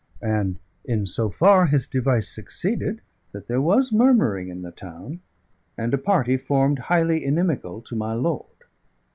[0.23, 3.01] And in so far his device succeeded
[3.33, 5.19] that there was murmuring in the town
[5.77, 8.63] and a party formed highly inimical to my lord.